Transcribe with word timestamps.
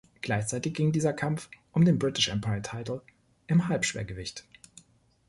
Gleichzeitig 0.21 0.73
ging 0.73 0.91
dieser 0.91 1.13
Kampf 1.13 1.47
um 1.73 1.85
den 1.85 1.99
British 1.99 2.29
Empire 2.29 2.63
Title 2.63 3.03
im 3.45 3.67
Halbschwergewicht. 3.67 4.43